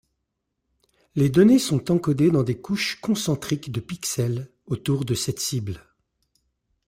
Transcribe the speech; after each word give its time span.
Les 1.13 1.29
données 1.29 1.59
sont 1.59 1.91
encodées 1.91 2.31
dans 2.31 2.41
des 2.41 2.59
couches 2.59 2.99
concentriques 3.01 3.71
de 3.71 3.79
pixels 3.79 4.49
autour 4.65 5.05
de 5.05 5.13
cette 5.13 5.39
cible. 5.39 5.85